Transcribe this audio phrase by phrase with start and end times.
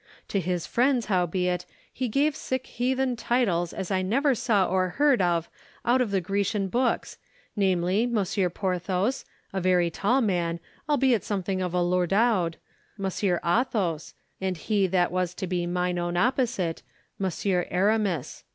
[0.29, 5.21] To his friends, howbeit, he gave sic heathen titles as I never saw or heard
[5.21, 5.47] of
[5.85, 7.19] out of the Grecian books:
[7.55, 10.59] namely, Monsieur Porthos, a very tall man,
[10.89, 12.55] albeit something of a lourdaud;
[12.97, 16.81] Monsieur Athos; and he that was to be mine own opposite,
[17.19, 18.43] Monsieur Aramis.